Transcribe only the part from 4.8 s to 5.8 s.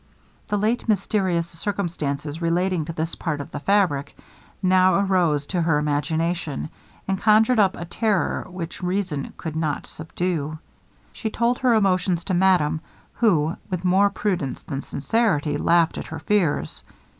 arose to her